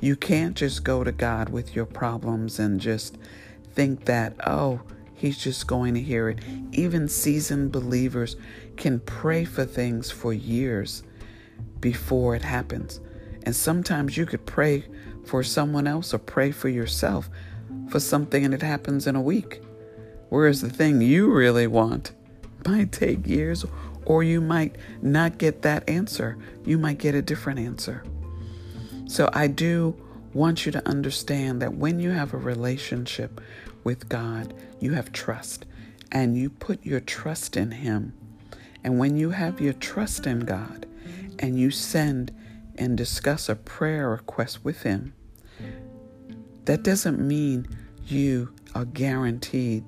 You 0.00 0.16
can't 0.16 0.56
just 0.56 0.82
go 0.82 1.04
to 1.04 1.12
God 1.12 1.50
with 1.50 1.76
your 1.76 1.86
problems 1.86 2.58
and 2.58 2.80
just 2.80 3.16
think 3.74 4.06
that, 4.06 4.34
oh, 4.44 4.80
He's 5.16 5.38
just 5.38 5.66
going 5.66 5.94
to 5.94 6.00
hear 6.00 6.28
it. 6.28 6.40
Even 6.72 7.08
seasoned 7.08 7.72
believers 7.72 8.36
can 8.76 9.00
pray 9.00 9.44
for 9.44 9.64
things 9.64 10.10
for 10.10 10.32
years 10.32 11.02
before 11.80 12.36
it 12.36 12.42
happens. 12.42 13.00
And 13.44 13.56
sometimes 13.56 14.16
you 14.16 14.26
could 14.26 14.44
pray 14.44 14.84
for 15.24 15.42
someone 15.42 15.86
else 15.86 16.12
or 16.12 16.18
pray 16.18 16.50
for 16.52 16.68
yourself 16.68 17.30
for 17.88 17.98
something 17.98 18.44
and 18.44 18.52
it 18.52 18.62
happens 18.62 19.06
in 19.06 19.16
a 19.16 19.20
week. 19.20 19.62
Whereas 20.28 20.60
the 20.60 20.70
thing 20.70 21.00
you 21.00 21.32
really 21.32 21.66
want 21.66 22.12
might 22.66 22.92
take 22.92 23.26
years 23.26 23.64
or 24.04 24.22
you 24.22 24.40
might 24.40 24.76
not 25.00 25.38
get 25.38 25.62
that 25.62 25.88
answer. 25.88 26.36
You 26.64 26.78
might 26.78 26.98
get 26.98 27.14
a 27.14 27.22
different 27.22 27.58
answer. 27.58 28.02
So 29.06 29.30
I 29.32 29.46
do 29.46 29.96
want 30.34 30.66
you 30.66 30.72
to 30.72 30.86
understand 30.88 31.62
that 31.62 31.74
when 31.74 31.98
you 31.98 32.10
have 32.10 32.34
a 32.34 32.38
relationship 32.38 33.40
with 33.86 34.08
God, 34.08 34.52
you 34.80 34.94
have 34.94 35.12
trust 35.12 35.64
and 36.10 36.36
you 36.36 36.50
put 36.50 36.84
your 36.84 36.98
trust 36.98 37.56
in 37.56 37.70
Him. 37.70 38.14
And 38.82 38.98
when 38.98 39.16
you 39.16 39.30
have 39.30 39.60
your 39.60 39.74
trust 39.74 40.26
in 40.26 40.40
God 40.40 40.86
and 41.38 41.56
you 41.56 41.70
send 41.70 42.34
and 42.74 42.98
discuss 42.98 43.48
a 43.48 43.54
prayer 43.54 44.10
request 44.10 44.64
with 44.64 44.82
Him, 44.82 45.14
that 46.64 46.82
doesn't 46.82 47.20
mean 47.20 47.68
you 48.08 48.52
are 48.74 48.86
guaranteed 48.86 49.84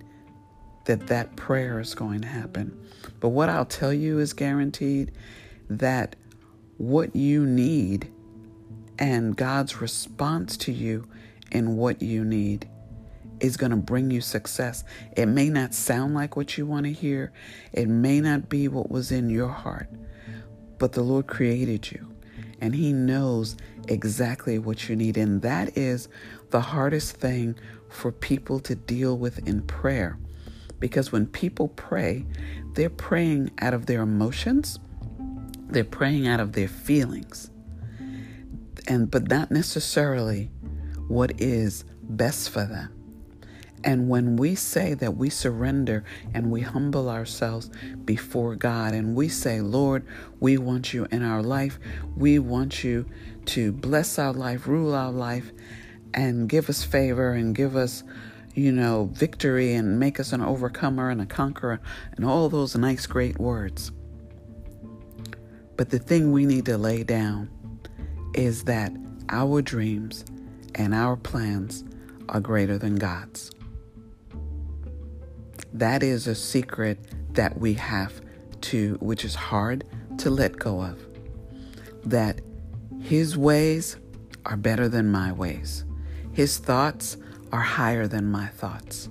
that 0.84 1.08
that 1.08 1.34
prayer 1.34 1.80
is 1.80 1.96
going 1.96 2.20
to 2.20 2.28
happen. 2.28 2.78
But 3.18 3.30
what 3.30 3.48
I'll 3.48 3.66
tell 3.66 3.92
you 3.92 4.20
is 4.20 4.32
guaranteed 4.32 5.10
that 5.68 6.14
what 6.76 7.16
you 7.16 7.44
need 7.44 8.12
and 8.96 9.36
God's 9.36 9.80
response 9.80 10.56
to 10.58 10.72
you 10.72 11.04
in 11.50 11.76
what 11.76 12.00
you 12.00 12.24
need 12.24 12.68
is 13.40 13.56
going 13.56 13.70
to 13.70 13.76
bring 13.76 14.10
you 14.10 14.20
success. 14.20 14.84
It 15.16 15.26
may 15.26 15.48
not 15.48 15.74
sound 15.74 16.14
like 16.14 16.36
what 16.36 16.58
you 16.58 16.66
want 16.66 16.86
to 16.86 16.92
hear, 16.92 17.32
it 17.72 17.88
may 17.88 18.20
not 18.20 18.48
be 18.48 18.68
what 18.68 18.90
was 18.90 19.12
in 19.12 19.30
your 19.30 19.48
heart, 19.48 19.88
but 20.78 20.92
the 20.92 21.02
Lord 21.02 21.26
created 21.26 21.90
you 21.90 22.08
and 22.60 22.74
He 22.74 22.92
knows 22.92 23.56
exactly 23.88 24.58
what 24.58 24.88
you 24.88 24.96
need. 24.96 25.16
And 25.16 25.42
that 25.42 25.76
is 25.76 26.08
the 26.50 26.60
hardest 26.60 27.16
thing 27.16 27.56
for 27.88 28.12
people 28.12 28.60
to 28.60 28.74
deal 28.74 29.16
with 29.16 29.46
in 29.46 29.62
prayer 29.62 30.18
because 30.80 31.10
when 31.10 31.26
people 31.26 31.68
pray, 31.68 32.24
they're 32.74 32.90
praying 32.90 33.50
out 33.60 33.74
of 33.74 33.86
their 33.86 34.02
emotions, 34.02 34.78
they're 35.68 35.84
praying 35.84 36.28
out 36.28 36.40
of 36.40 36.52
their 36.52 36.68
feelings, 36.68 37.50
and 38.86 39.10
but 39.10 39.28
not 39.28 39.50
necessarily 39.50 40.50
what 41.08 41.40
is 41.40 41.84
best 42.02 42.50
for 42.50 42.64
them. 42.64 42.97
And 43.84 44.08
when 44.08 44.36
we 44.36 44.54
say 44.54 44.94
that 44.94 45.16
we 45.16 45.30
surrender 45.30 46.04
and 46.34 46.50
we 46.50 46.60
humble 46.60 47.08
ourselves 47.08 47.70
before 48.04 48.56
God 48.56 48.92
and 48.92 49.14
we 49.14 49.28
say, 49.28 49.60
Lord, 49.60 50.04
we 50.40 50.58
want 50.58 50.92
you 50.92 51.06
in 51.10 51.22
our 51.22 51.42
life, 51.42 51.78
we 52.16 52.38
want 52.38 52.82
you 52.82 53.06
to 53.46 53.72
bless 53.72 54.18
our 54.18 54.32
life, 54.32 54.66
rule 54.66 54.94
our 54.94 55.12
life, 55.12 55.52
and 56.12 56.48
give 56.48 56.68
us 56.68 56.82
favor 56.82 57.32
and 57.32 57.54
give 57.54 57.76
us 57.76 58.02
you 58.54 58.72
know, 58.72 59.08
victory 59.12 59.74
and 59.74 60.00
make 60.00 60.18
us 60.18 60.32
an 60.32 60.42
overcomer 60.42 61.10
and 61.10 61.20
a 61.20 61.26
conqueror 61.26 61.80
and 62.16 62.24
all 62.24 62.48
those 62.48 62.74
nice, 62.74 63.06
great 63.06 63.38
words. 63.38 63.92
But 65.76 65.90
the 65.90 66.00
thing 66.00 66.32
we 66.32 66.44
need 66.44 66.66
to 66.66 66.76
lay 66.76 67.04
down 67.04 67.48
is 68.34 68.64
that 68.64 68.90
our 69.28 69.62
dreams 69.62 70.24
and 70.74 70.92
our 70.92 71.16
plans 71.16 71.84
are 72.28 72.40
greater 72.40 72.78
than 72.78 72.96
God's. 72.96 73.52
That 75.72 76.02
is 76.02 76.26
a 76.26 76.34
secret 76.34 76.98
that 77.34 77.58
we 77.58 77.74
have 77.74 78.20
to, 78.62 78.96
which 79.00 79.24
is 79.24 79.34
hard 79.34 79.84
to 80.18 80.30
let 80.30 80.58
go 80.58 80.80
of. 80.80 81.04
That 82.04 82.40
His 83.00 83.36
ways 83.36 83.96
are 84.46 84.56
better 84.56 84.88
than 84.88 85.10
my 85.10 85.32
ways, 85.32 85.84
His 86.32 86.58
thoughts 86.58 87.16
are 87.52 87.60
higher 87.60 88.06
than 88.06 88.30
my 88.30 88.46
thoughts. 88.46 89.08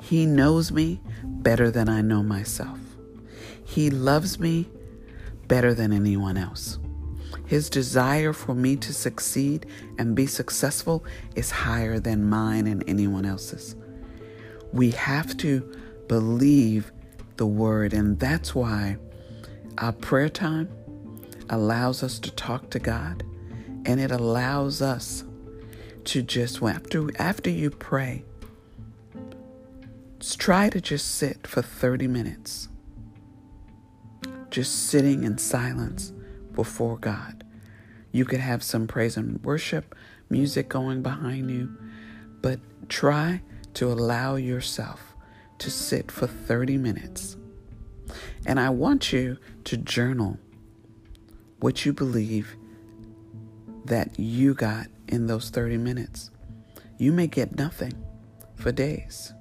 He 0.00 0.26
knows 0.26 0.72
me 0.72 1.00
better 1.24 1.70
than 1.70 1.88
I 1.88 2.00
know 2.00 2.22
myself. 2.22 2.78
He 3.64 3.90
loves 3.90 4.38
me 4.38 4.68
better 5.48 5.74
than 5.74 5.92
anyone 5.92 6.36
else. 6.36 6.78
His 7.46 7.68
desire 7.68 8.32
for 8.32 8.54
me 8.54 8.76
to 8.76 8.92
succeed 8.92 9.66
and 9.98 10.14
be 10.14 10.26
successful 10.26 11.04
is 11.34 11.50
higher 11.50 11.98
than 11.98 12.28
mine 12.28 12.66
and 12.66 12.84
anyone 12.86 13.24
else's. 13.24 13.74
We 14.72 14.90
have 14.92 15.36
to 15.38 15.76
believe 16.08 16.92
the 17.36 17.46
word, 17.46 17.92
and 17.92 18.18
that's 18.18 18.54
why 18.54 18.96
our 19.78 19.92
prayer 19.92 20.28
time 20.28 20.68
allows 21.50 22.02
us 22.02 22.18
to 22.18 22.30
talk 22.32 22.70
to 22.70 22.78
God 22.78 23.22
and 23.86 24.00
it 24.00 24.10
allows 24.10 24.82
us 24.82 25.24
to 26.04 26.20
just 26.20 26.62
after 26.62 27.08
after 27.18 27.48
you 27.48 27.70
pray 27.70 28.22
try 30.36 30.68
to 30.68 30.80
just 30.80 31.14
sit 31.14 31.46
for 31.46 31.62
30 31.62 32.06
minutes 32.06 32.68
just 34.50 34.88
sitting 34.88 35.24
in 35.24 35.38
silence 35.38 36.12
before 36.52 36.98
God. 36.98 37.44
You 38.12 38.24
could 38.24 38.40
have 38.40 38.62
some 38.62 38.86
praise 38.86 39.16
and 39.16 39.42
worship 39.44 39.94
music 40.30 40.68
going 40.68 41.02
behind 41.02 41.50
you, 41.50 41.76
but 42.42 42.58
try 42.88 43.42
to 43.78 43.92
allow 43.92 44.34
yourself 44.34 45.14
to 45.56 45.70
sit 45.70 46.10
for 46.10 46.26
30 46.26 46.76
minutes. 46.78 47.36
And 48.44 48.58
I 48.58 48.70
want 48.70 49.12
you 49.12 49.38
to 49.62 49.76
journal 49.76 50.36
what 51.60 51.86
you 51.86 51.92
believe 51.92 52.56
that 53.84 54.18
you 54.18 54.52
got 54.54 54.88
in 55.06 55.28
those 55.28 55.50
30 55.50 55.76
minutes. 55.76 56.32
You 56.98 57.12
may 57.12 57.28
get 57.28 57.56
nothing 57.56 57.92
for 58.56 58.72
days. 58.72 59.32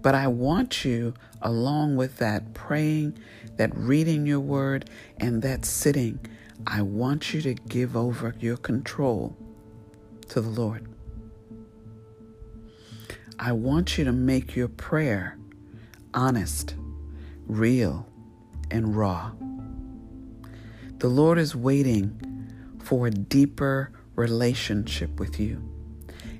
But 0.00 0.14
I 0.14 0.28
want 0.28 0.86
you, 0.86 1.12
along 1.42 1.96
with 1.96 2.16
that 2.16 2.54
praying, 2.54 3.18
that 3.56 3.76
reading 3.76 4.24
your 4.24 4.40
word, 4.40 4.88
and 5.18 5.42
that 5.42 5.66
sitting, 5.66 6.20
I 6.66 6.80
want 6.80 7.34
you 7.34 7.42
to 7.42 7.52
give 7.52 7.98
over 7.98 8.34
your 8.40 8.56
control 8.56 9.36
to 10.28 10.40
the 10.40 10.48
Lord. 10.48 10.88
I 13.38 13.52
want 13.52 13.98
you 13.98 14.04
to 14.04 14.12
make 14.12 14.56
your 14.56 14.68
prayer 14.68 15.38
honest, 16.14 16.74
real, 17.46 18.08
and 18.70 18.96
raw. 18.96 19.32
The 20.98 21.08
Lord 21.08 21.38
is 21.38 21.54
waiting 21.54 22.48
for 22.82 23.06
a 23.06 23.10
deeper 23.10 23.92
relationship 24.14 25.20
with 25.20 25.38
you. 25.38 25.62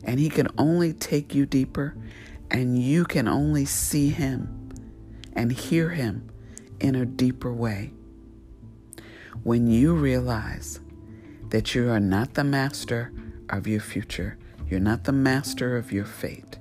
And 0.04 0.18
He 0.18 0.30
can 0.30 0.48
only 0.56 0.94
take 0.94 1.34
you 1.34 1.44
deeper 1.44 1.94
and 2.50 2.80
you 2.80 3.04
can 3.04 3.28
only 3.28 3.66
see 3.66 4.08
Him 4.08 4.70
and 5.34 5.52
hear 5.52 5.90
Him 5.90 6.30
in 6.80 6.94
a 6.94 7.04
deeper 7.04 7.52
way. 7.52 7.92
When 9.42 9.66
you 9.66 9.94
realize 9.94 10.80
that 11.50 11.74
you 11.74 11.90
are 11.90 12.00
not 12.00 12.34
the 12.34 12.44
master 12.44 13.12
of 13.50 13.66
your 13.66 13.80
future, 13.80 14.38
you're 14.68 14.80
not 14.80 15.04
the 15.04 15.12
master 15.12 15.76
of 15.76 15.92
your 15.92 16.04
fate, 16.04 16.55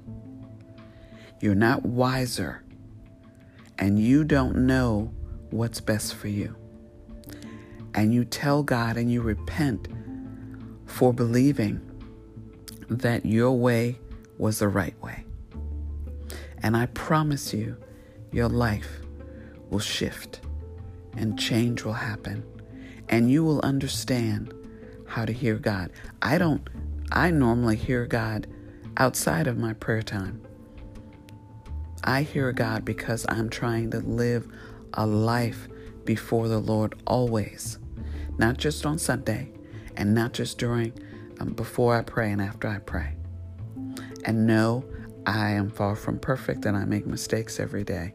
you're 1.46 1.54
not 1.54 1.86
wiser, 1.86 2.64
and 3.78 4.00
you 4.00 4.24
don't 4.24 4.66
know 4.66 5.14
what's 5.52 5.80
best 5.80 6.16
for 6.16 6.28
you. 6.28 6.56
And 7.94 8.12
you 8.16 8.25
tell 8.25 8.64
God 8.64 8.98
and 8.98 9.12
you 9.12 9.22
repent 9.22 9.88
for 10.88 11.14
believing 11.14 11.80
that 12.90 13.28
your 13.28 13.52
way 13.52 14.00
was 14.40 14.58
the 14.58 14.68
right 14.68 15.00
way. 15.04 15.24
And 16.64 16.75
I 16.75 16.88
promise 16.88 17.54
you, 17.54 17.78
your 18.32 18.50
life 18.50 19.02
will 19.70 19.78
shift 19.78 20.40
and 21.16 21.38
change 21.38 21.84
will 21.84 21.94
happen. 21.94 22.44
And 23.08 23.30
you 23.30 23.44
will 23.44 23.62
understand 23.62 24.52
how 25.06 25.25
to 25.25 25.32
hear 25.32 25.58
God. 25.58 25.92
I 26.24 26.40
don't, 26.40 26.68
I 27.12 27.30
normally 27.30 27.75
hear 27.75 28.08
God 28.08 28.48
outside 28.98 29.46
of 29.46 29.60
my 29.60 29.74
prayer 29.74 30.01
time. 30.01 30.45
I 32.05 32.22
hear 32.22 32.51
God 32.51 32.85
because 32.85 33.25
I'm 33.29 33.50
trying 33.50 33.89
to 33.91 34.00
live 34.00 34.48
a 34.94 35.05
life 35.05 35.68
before 36.05 36.48
the 36.48 36.59
Lord 36.59 36.94
always, 37.07 37.79
not 38.37 38.57
just 38.57 38.85
on 38.85 39.00
Sunday 39.00 39.51
and 39.98 40.13
not 40.13 40.33
just 40.33 40.59
during, 40.59 40.94
um, 41.39 41.53
before 41.53 41.96
I 41.96 42.03
pray 42.03 42.31
and 42.31 42.41
after 42.41 42.68
I 42.68 42.77
pray. 42.77 43.15
And 44.24 44.46
know 44.46 44.85
I 45.25 45.51
am 45.51 45.72
far 45.72 45.96
from 45.96 46.20
perfect 46.20 46.65
and 46.65 46.77
I 46.77 46.85
make 46.85 47.07
mistakes 47.07 47.59
every 47.59 47.83
day. 47.83 48.13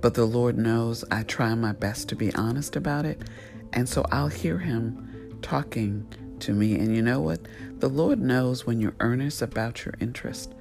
But 0.00 0.14
the 0.14 0.24
Lord 0.24 0.56
knows 0.56 1.04
I 1.10 1.22
try 1.22 1.54
my 1.54 1.72
best 1.72 2.08
to 2.08 2.16
be 2.16 2.34
honest 2.34 2.76
about 2.76 3.04
it. 3.04 3.28
And 3.74 3.86
so 3.86 4.04
I'll 4.10 4.28
hear 4.28 4.58
Him 4.58 5.38
talking 5.42 6.06
to 6.40 6.52
me. 6.52 6.78
And 6.78 6.94
you 6.94 7.02
know 7.02 7.20
what? 7.20 7.40
The 7.78 7.88
Lord 7.88 8.20
knows 8.20 8.66
when 8.66 8.80
you're 8.80 8.96
earnest 9.00 9.42
about 9.42 9.84
your 9.84 9.94
interest. 10.00 10.54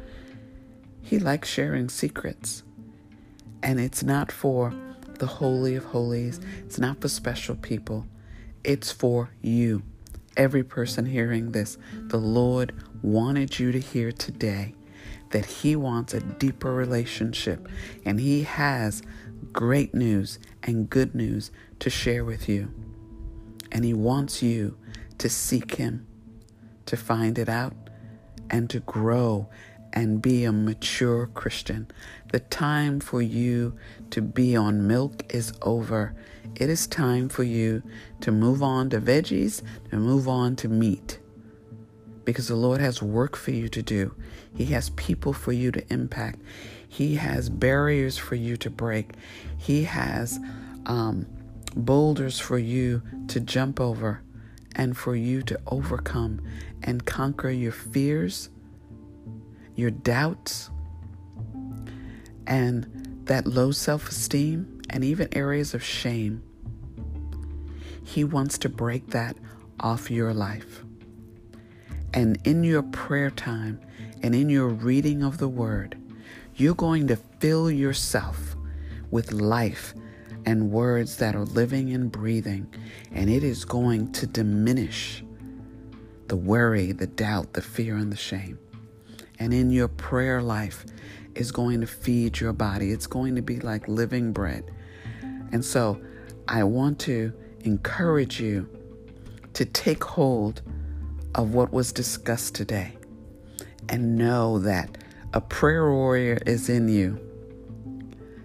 He 1.04 1.20
likes 1.20 1.50
sharing 1.50 1.90
secrets. 1.90 2.64
And 3.62 3.80
it's 3.80 4.04
not 4.04 4.32
for 4.32 4.74
the 5.20 5.28
Holy 5.28 5.76
of 5.76 5.86
Holies, 5.86 6.40
it's 6.60 6.80
not 6.80 7.00
for 7.02 7.08
special 7.08 7.56
people, 7.56 8.08
it's 8.64 8.92
for 8.92 9.30
you. 9.42 9.84
Every 10.36 10.64
person 10.64 11.06
hearing 11.06 11.52
this, 11.52 11.78
the 11.94 12.18
Lord 12.18 12.74
wanted 13.04 13.60
you 13.60 13.72
to 13.72 13.80
hear 13.80 14.12
today 14.12 14.74
that 15.30 15.46
He 15.46 15.76
wants 15.76 16.14
a 16.14 16.20
deeper 16.20 16.74
relationship 16.74 17.68
and 18.06 18.20
He 18.20 18.44
has 18.44 19.04
great 19.52 19.94
news 19.94 20.40
and 20.64 20.90
good 20.90 21.14
news 21.14 21.52
to 21.80 21.90
share 21.90 22.26
with 22.26 22.50
you. 22.50 22.74
And 23.72 23.86
He 23.86 23.94
wants 23.94 24.42
you 24.42 24.78
to 25.20 25.30
seek 25.30 25.76
Him, 25.76 26.08
to 26.86 26.98
find 26.98 27.38
it 27.38 27.50
out, 27.50 27.76
and 28.50 28.70
to 28.70 28.80
grow 28.80 29.50
and 29.94 30.22
be 30.22 30.44
a 30.44 30.52
mature 30.52 31.28
Christian. 31.28 31.88
The 32.32 32.40
time 32.40 33.00
for 33.00 33.22
you 33.22 33.78
to 34.10 34.22
be 34.22 34.56
on 34.56 34.88
milk 34.88 35.34
is 35.34 35.54
over. 35.62 36.16
It 36.56 36.70
is 36.70 36.88
time 36.88 37.30
for 37.30 37.44
you 37.44 37.84
to 38.22 38.32
move 38.32 38.62
on 38.62 38.90
to 38.90 39.00
veggies, 39.00 39.62
to 39.92 39.98
move 39.98 40.28
on 40.28 40.56
to 40.58 40.68
meat 40.68 41.20
because 42.26 42.48
the 42.48 42.56
Lord 42.56 42.80
has 42.80 43.02
work 43.02 43.36
for 43.36 43.52
you 43.52 43.70
to 43.70 43.82
do. 43.82 44.16
He 44.56 44.66
has 44.66 44.90
people 44.92 45.34
for 45.34 45.52
you 45.52 45.72
to 45.72 45.94
impact. 45.94 46.40
He 46.88 47.16
has 47.16 47.50
barriers 47.50 48.18
for 48.18 48.36
you 48.36 48.56
to 48.58 48.70
break. 48.70 49.12
He 49.58 49.84
has 49.84 50.40
um, 50.86 51.26
boulders 51.76 52.40
for 52.40 52.58
you 52.58 53.02
to 53.28 53.40
jump 53.40 53.80
over 53.80 54.22
and 54.76 54.98
for 54.98 55.16
you 55.16 55.42
to 55.44 55.60
overcome 55.68 56.42
and 56.82 57.06
conquer 57.06 57.50
your 57.50 57.72
fears, 57.72 58.50
your 59.76 59.92
doubts, 59.92 60.70
and 62.48 63.22
that 63.26 63.48
low 63.48 63.72
self 63.72 64.10
esteem, 64.10 64.82
and 64.90 65.04
even 65.04 65.28
areas 65.32 65.74
of 65.74 65.84
shame. 65.84 66.44
He 68.04 68.24
wants 68.24 68.58
to 68.60 68.70
break 68.70 69.08
that 69.08 69.38
off 69.80 70.12
your 70.12 70.34
life. 70.34 70.84
And 72.14 72.38
in 72.44 72.64
your 72.64 72.84
prayer 72.84 73.32
time 73.32 73.80
and 74.22 74.36
in 74.36 74.50
your 74.50 74.68
reading 74.68 75.24
of 75.24 75.40
the 75.40 75.48
Word, 75.48 75.98
you're 76.56 76.76
going 76.76 77.08
to 77.08 77.16
fill 77.16 77.72
yourself 77.72 78.56
with 79.10 79.32
life 79.32 79.94
and 80.46 80.72
words 80.72 81.18
that 81.18 81.36
are 81.36 81.46
living 81.46 81.94
and 81.94 82.12
breathing, 82.12 82.68
and 83.12 83.30
it 83.30 83.44
is 83.44 83.66
going 83.66 84.12
to 84.12 84.28
diminish 84.28 85.24
the 86.28 86.36
worry, 86.36 86.92
the 86.92 87.08
doubt, 87.08 87.54
the 87.54 87.62
fear, 87.62 87.96
and 87.96 88.12
the 88.12 88.18
shame. 88.18 88.60
And 89.40 89.54
in 89.54 89.72
your 89.72 89.88
prayer 89.88 90.42
life 90.42 90.86
is 91.36 91.52
going 91.52 91.82
to 91.82 91.88
feed 91.88 92.40
your 92.40 92.54
body. 92.54 92.92
It's 92.92 93.08
going 93.08 93.36
to 93.36 93.42
be 93.42 93.60
like 93.60 93.88
living 93.88 94.32
bread. 94.34 94.72
And 95.52 95.64
so 95.64 96.02
I 96.48 96.64
want 96.64 97.00
to 97.00 97.34
encourage 97.62 98.40
you 98.40 98.70
to 99.54 99.66
take 99.66 100.04
hold 100.04 100.62
of 101.36 101.54
what 101.54 101.72
was 101.72 101.92
discussed 101.92 102.56
today 102.56 102.98
and 103.90 104.18
know 104.18 104.60
that 104.60 104.98
a 105.34 105.42
prayer 105.42 105.90
warrior 105.92 106.38
is 106.46 106.70
in 106.70 106.88
you 106.88 107.20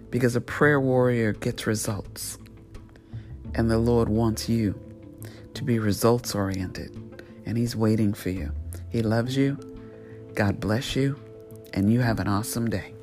because 0.09 0.35
a 0.35 0.41
prayer 0.41 0.79
warrior 0.79 1.33
gets 1.33 1.67
results. 1.67 2.37
And 3.55 3.69
the 3.69 3.77
Lord 3.77 4.09
wants 4.09 4.47
you 4.47 4.79
to 5.53 5.63
be 5.63 5.79
results 5.79 6.35
oriented, 6.35 7.23
and 7.45 7.57
He's 7.57 7.75
waiting 7.75 8.13
for 8.13 8.29
you. 8.29 8.51
He 8.89 9.01
loves 9.01 9.35
you. 9.35 9.68
God 10.39 10.61
bless 10.61 10.95
you, 10.95 11.17
and 11.73 11.91
you 11.91 11.99
have 11.99 12.21
an 12.21 12.29
awesome 12.29 12.69
day. 12.69 12.93